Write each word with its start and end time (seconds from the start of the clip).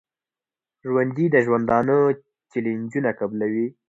ژوندي 0.83 1.25
د 1.33 1.35
ژوندانه 1.45 1.95
چیلنجونه 2.51 3.09
قبلوي 3.19 3.67